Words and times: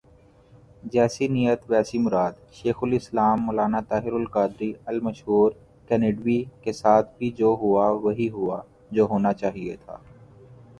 جیسی 0.91 1.25
نیت 1.33 1.61
ویسی 1.71 1.97
مراد، 2.05 2.33
شیخ 2.57 2.77
الاسلام 2.85 3.37
مولانا 3.45 3.79
طاہرالقادری 3.89 4.71
المشور 4.91 5.49
کینڈیوی 5.89 6.39
کے 6.63 6.71
ساتھ 6.81 7.07
بھی 7.17 7.29
جو 7.39 7.49
ہوا، 7.61 7.85
وہی 8.03 8.27
ہوا، 8.35 8.57
جو 8.95 9.03
ہونا 9.11 9.31
چاہئے 9.41 9.75
تھا۔ 9.83 9.95